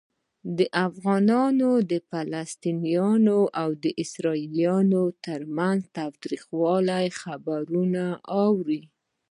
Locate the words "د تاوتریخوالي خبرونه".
5.85-8.03